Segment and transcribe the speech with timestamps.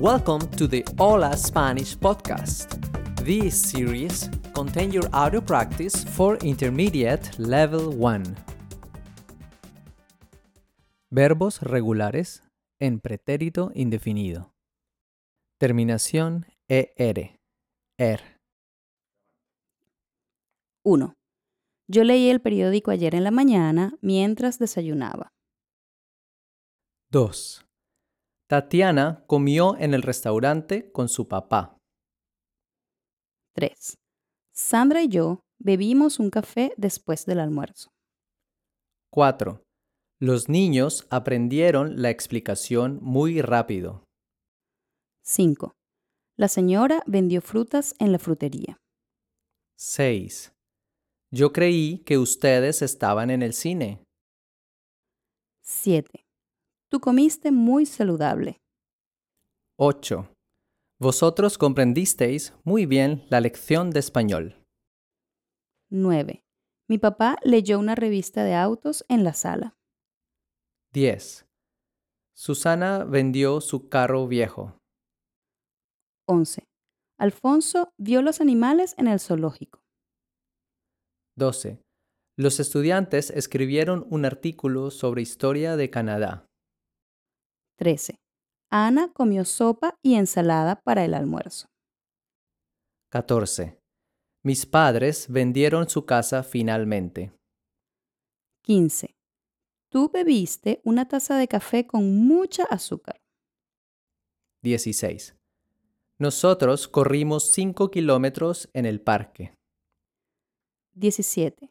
[0.00, 2.78] Welcome to the Hola Spanish podcast.
[3.24, 8.36] This series contains your audio practice for intermediate level 1.
[11.10, 12.44] Verbos regulares
[12.78, 14.52] en pretérito indefinido.
[15.58, 17.36] Terminación ER.
[17.98, 18.20] Er.
[20.84, 21.14] 1.
[21.88, 25.32] Yo leí el periódico ayer en la mañana mientras desayunaba.
[27.10, 27.67] 2.
[28.48, 31.76] Tatiana comió en el restaurante con su papá.
[33.52, 33.98] 3.
[34.54, 37.90] Sandra y yo bebimos un café después del almuerzo.
[39.10, 39.62] 4.
[40.18, 44.04] Los niños aprendieron la explicación muy rápido.
[45.24, 45.74] 5.
[46.38, 48.78] La señora vendió frutas en la frutería.
[49.76, 50.52] 6.
[51.30, 54.02] Yo creí que ustedes estaban en el cine.
[55.60, 56.27] 7.
[56.90, 58.62] Tú comiste muy saludable.
[59.76, 60.34] 8.
[60.98, 64.64] Vosotros comprendisteis muy bien la lección de español.
[65.90, 66.42] 9.
[66.88, 69.76] Mi papá leyó una revista de autos en la sala.
[70.94, 71.46] 10.
[72.34, 74.78] Susana vendió su carro viejo.
[76.26, 76.64] 11.
[77.18, 79.82] Alfonso vio los animales en el zoológico.
[81.36, 81.82] 12.
[82.36, 86.47] Los estudiantes escribieron un artículo sobre historia de Canadá.
[87.78, 88.16] 13.
[88.70, 91.68] Ana comió sopa y ensalada para el almuerzo.
[93.10, 93.78] 14.
[94.44, 97.32] Mis padres vendieron su casa finalmente.
[98.64, 99.14] 15.
[99.90, 103.20] Tú bebiste una taza de café con mucha azúcar.
[104.62, 105.36] 16.
[106.18, 109.54] Nosotros corrimos 5 kilómetros en el parque.
[110.94, 111.70] 17.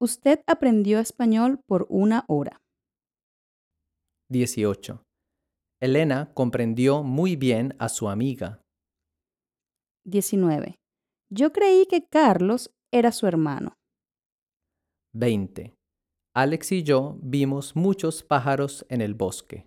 [0.00, 2.62] Usted aprendió español por una hora.
[4.30, 5.07] 18.
[5.80, 8.60] Elena comprendió muy bien a su amiga.
[10.06, 10.74] 19.
[11.30, 13.74] Yo creí que Carlos era su hermano.
[15.14, 15.74] 20.
[16.34, 19.66] Alex y yo vimos muchos pájaros en el bosque.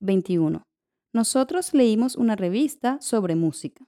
[0.00, 0.62] 21.
[1.14, 3.84] Nosotros leímos una revista sobre música.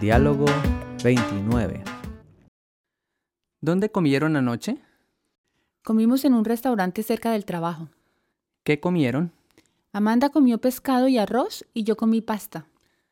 [0.00, 0.46] Diálogo
[1.04, 1.84] 29.
[3.60, 4.78] ¿Dónde comieron anoche?
[5.82, 7.90] Comimos en un restaurante cerca del trabajo.
[8.62, 9.30] ¿Qué comieron?
[9.92, 12.66] Amanda comió pescado y arroz y yo comí pasta.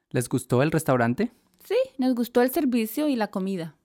[0.09, 1.33] ¿Les gustó el restaurante?
[1.65, 3.77] Sí, nos gustó el servicio y la comida.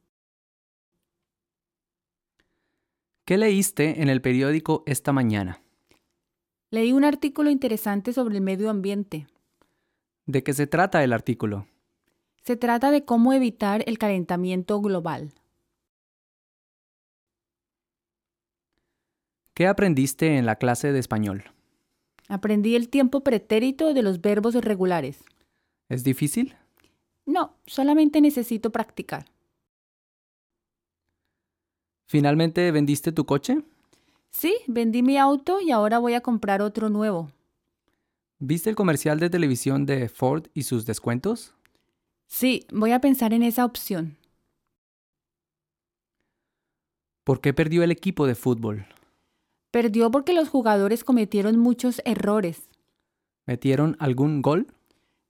[3.25, 5.61] ¿Qué leíste en el periódico esta mañana?
[6.71, 9.27] Leí un artículo interesante sobre el medio ambiente.
[10.25, 11.67] ¿De qué se trata el artículo?
[12.47, 15.33] Se trata de cómo evitar el calentamiento global.
[19.53, 21.43] ¿Qué aprendiste en la clase de español?
[22.29, 25.25] Aprendí el tiempo pretérito de los verbos regulares.
[25.89, 26.55] ¿Es difícil?
[27.25, 29.25] No, solamente necesito practicar.
[32.05, 33.61] ¿Finalmente vendiste tu coche?
[34.29, 37.29] Sí, vendí mi auto y ahora voy a comprar otro nuevo.
[38.39, 41.56] ¿Viste el comercial de televisión de Ford y sus descuentos?
[42.27, 44.17] Sí, voy a pensar en esa opción.
[47.23, 48.85] ¿Por qué perdió el equipo de fútbol?
[49.71, 52.69] Perdió porque los jugadores cometieron muchos errores.
[53.45, 54.67] ¿Metieron algún gol?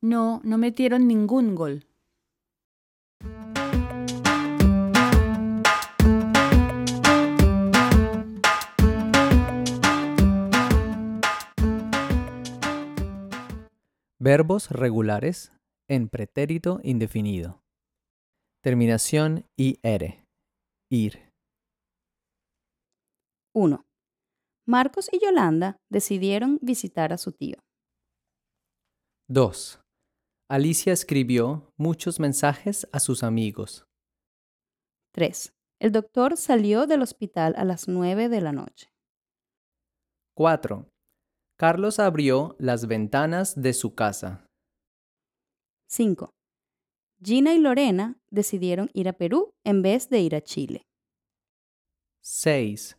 [0.01, 1.85] No, no metieron ningún gol.
[14.19, 15.51] Verbos regulares
[15.87, 17.61] en pretérito indefinido.
[18.61, 20.25] Terminación IR.
[20.91, 21.31] Ir.
[23.53, 23.85] 1.
[24.67, 27.57] Marcos y Yolanda decidieron visitar a su tío.
[29.29, 29.79] 2.
[30.49, 33.85] Alicia escribió muchos mensajes a sus amigos.
[35.13, 35.53] 3.
[35.79, 38.89] El doctor salió del hospital a las 9 de la noche.
[40.35, 40.89] 4.
[41.57, 44.46] Carlos abrió las ventanas de su casa.
[45.89, 46.33] 5.
[47.23, 50.83] Gina y Lorena decidieron ir a Perú en vez de ir a Chile.
[52.21, 52.97] 6.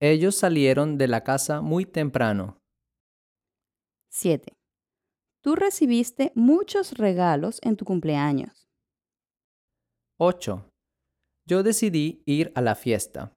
[0.00, 2.58] Ellos salieron de la casa muy temprano.
[4.10, 4.52] 7.
[5.40, 8.68] Tú recibiste muchos regalos en tu cumpleaños.
[10.18, 10.68] 8.
[11.46, 13.32] Yo decidí ir a la fiesta.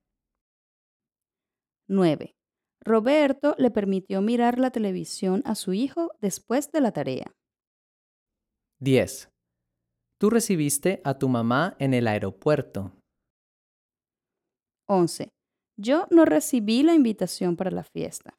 [1.88, 2.34] 9.
[2.82, 7.32] Roberto le permitió mirar la televisión a su hijo después de la tarea.
[8.84, 9.30] 10.
[10.20, 12.92] Tú recibiste a tu mamá en el aeropuerto.
[14.90, 15.30] 11.
[15.78, 18.36] Yo no recibí la invitación para la fiesta.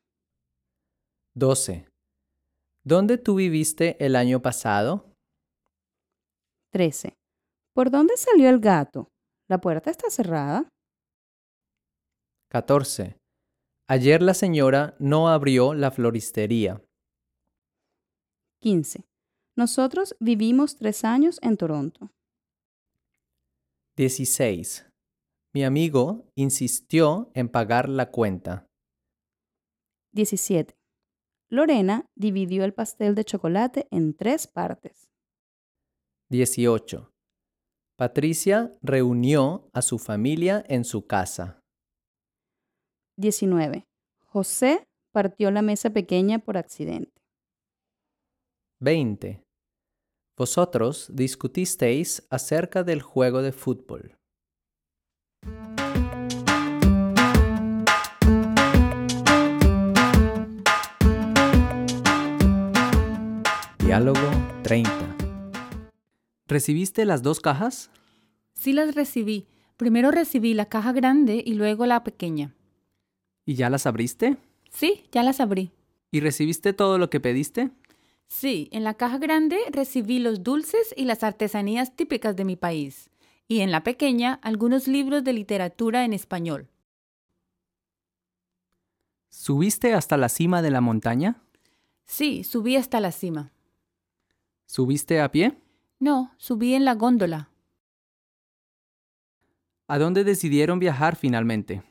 [1.35, 1.89] 12.
[2.85, 5.11] ¿Dónde tú viviste el año pasado?
[6.73, 7.15] 13.
[7.75, 9.09] ¿Por dónde salió el gato?
[9.49, 10.69] ¿La puerta está cerrada?
[12.51, 13.17] 14.
[13.89, 16.83] Ayer la señora no abrió la floristería.
[18.61, 19.05] 15.
[19.57, 22.11] Nosotros vivimos tres años en Toronto.
[23.97, 24.87] 16.
[25.53, 28.67] Mi amigo insistió en pagar la cuenta.
[30.13, 30.75] 17.
[31.49, 35.09] Lorena dividió el pastel de chocolate en tres partes.
[36.31, 37.13] 18.
[37.97, 41.61] Patricia reunió a su familia en su casa.
[43.19, 43.87] 19.
[44.25, 47.23] José partió la mesa pequeña por accidente.
[48.81, 49.44] 20.
[50.37, 54.17] Vosotros discutisteis acerca del juego de fútbol.
[63.79, 64.19] Diálogo
[64.65, 64.91] 30.
[66.49, 67.93] ¿Recibiste las dos cajas?
[68.55, 69.47] Sí las recibí.
[69.77, 72.57] Primero recibí la caja grande y luego la pequeña.
[73.47, 74.37] ¿Y ya las abriste?
[74.69, 75.71] Sí, ya las abrí.
[76.11, 77.71] ¿Y recibiste todo lo que pediste?
[78.29, 83.11] Sí, en la caja grande recibí los dulces y las artesanías típicas de mi país.
[83.47, 86.69] Y en la pequeña algunos libros de literatura en español.
[89.29, 91.43] ¿Subiste hasta la cima de la montaña?
[92.07, 93.53] Sí, subí hasta la cima.
[94.67, 95.59] ¿Subiste a pie?
[95.99, 97.51] No, subí en la góndola.
[99.87, 101.83] ¿A dónde decidieron viajar finalmente?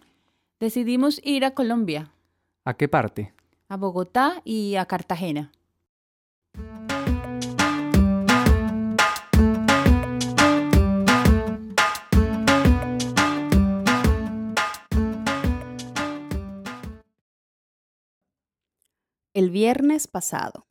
[0.59, 2.11] Decidimos ir a Colombia,
[2.65, 3.33] ¿A qué parte?
[3.67, 5.51] a Bogotá y a Cartagena.
[19.53, 20.65] Viernes pasado.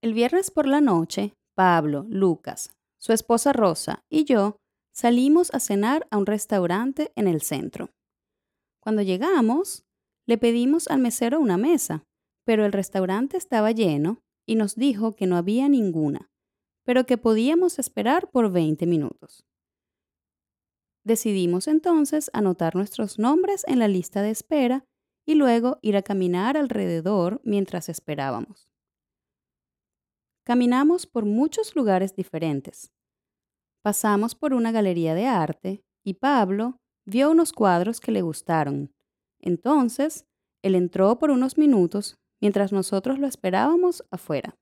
[0.00, 4.56] El viernes por la noche, Pablo, Lucas, su esposa Rosa y yo
[4.94, 7.90] salimos a cenar a un restaurante en el centro.
[8.80, 9.84] Cuando llegamos,
[10.26, 12.02] le pedimos al mesero una mesa,
[12.46, 16.30] pero el restaurante estaba lleno y nos dijo que no había ninguna,
[16.82, 19.44] pero que podíamos esperar por 20 minutos.
[21.04, 24.86] Decidimos entonces anotar nuestros nombres en la lista de espera
[25.26, 28.68] y luego ir a caminar alrededor mientras esperábamos.
[30.44, 32.92] Caminamos por muchos lugares diferentes.
[33.82, 38.94] Pasamos por una galería de arte y Pablo vio unos cuadros que le gustaron.
[39.40, 40.26] Entonces,
[40.62, 44.56] él entró por unos minutos mientras nosotros lo esperábamos afuera.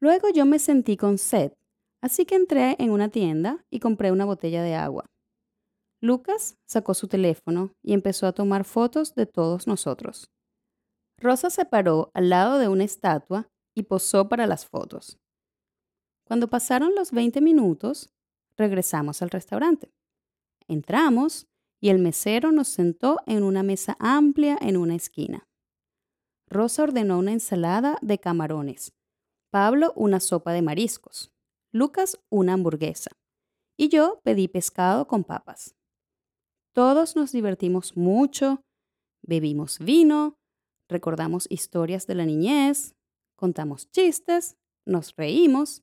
[0.00, 1.52] Luego yo me sentí con sed,
[2.00, 5.10] así que entré en una tienda y compré una botella de agua.
[6.00, 10.30] Lucas sacó su teléfono y empezó a tomar fotos de todos nosotros.
[11.18, 15.18] Rosa se paró al lado de una estatua y posó para las fotos.
[16.24, 18.10] Cuando pasaron los 20 minutos,
[18.56, 19.92] regresamos al restaurante.
[20.68, 21.48] Entramos
[21.80, 25.48] y el mesero nos sentó en una mesa amplia en una esquina.
[26.46, 28.94] Rosa ordenó una ensalada de camarones,
[29.50, 31.32] Pablo una sopa de mariscos,
[31.72, 33.10] Lucas una hamburguesa
[33.76, 35.74] y yo pedí pescado con papas.
[36.72, 38.62] Todos nos divertimos mucho,
[39.22, 40.38] bebimos vino,
[40.88, 42.94] recordamos historias de la niñez,
[43.34, 45.82] contamos chistes, nos reímos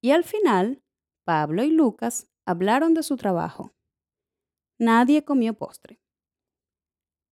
[0.00, 0.82] y al final
[1.24, 3.72] Pablo y Lucas hablaron de su trabajo.
[4.78, 6.00] Nadie comió postre.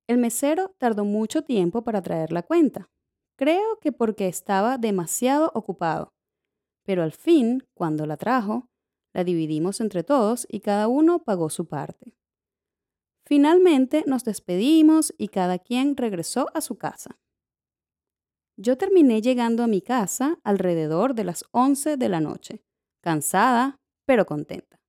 [0.09, 2.91] El mesero tardó mucho tiempo para traer la cuenta.
[3.37, 6.13] Creo que porque estaba demasiado ocupado.
[6.85, 8.69] Pero al fin, cuando la trajo,
[9.13, 12.16] la dividimos entre todos y cada uno pagó su parte.
[13.27, 17.19] Finalmente nos despedimos y cada quien regresó a su casa.
[18.57, 22.63] Yo terminé llegando a mi casa alrededor de las 11 de la noche,
[23.03, 24.81] cansada, pero contenta.